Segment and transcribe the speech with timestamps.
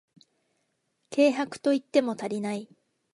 [1.11, 2.67] 軽薄と言っても足りない